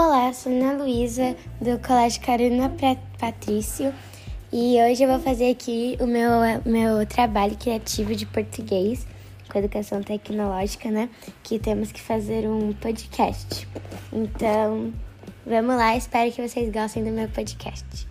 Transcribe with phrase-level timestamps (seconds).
[0.00, 2.72] Olá, sou Ana Luísa, do Colégio Carolina
[3.18, 3.92] Patrício,
[4.52, 6.30] e hoje eu vou fazer aqui o meu,
[6.64, 9.04] meu trabalho criativo de português
[9.48, 11.10] com educação tecnológica, né?
[11.42, 13.66] Que temos que fazer um podcast.
[14.12, 14.92] Então,
[15.44, 18.06] vamos lá, espero que vocês gostem do meu podcast.